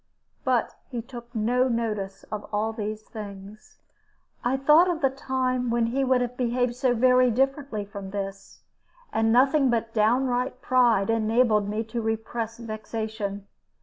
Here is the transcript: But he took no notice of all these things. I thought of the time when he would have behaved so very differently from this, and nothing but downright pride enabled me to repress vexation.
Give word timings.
But 0.43 0.73
he 0.89 0.99
took 1.03 1.35
no 1.35 1.67
notice 1.67 2.23
of 2.31 2.47
all 2.51 2.73
these 2.73 3.03
things. 3.03 3.77
I 4.43 4.57
thought 4.57 4.89
of 4.89 4.99
the 5.01 5.11
time 5.11 5.69
when 5.69 5.85
he 5.85 6.03
would 6.03 6.21
have 6.21 6.35
behaved 6.35 6.75
so 6.75 6.95
very 6.95 7.29
differently 7.29 7.85
from 7.85 8.09
this, 8.09 8.61
and 9.13 9.31
nothing 9.31 9.69
but 9.69 9.93
downright 9.93 10.59
pride 10.59 11.11
enabled 11.11 11.69
me 11.69 11.83
to 11.83 12.01
repress 12.01 12.57
vexation. 12.57 13.45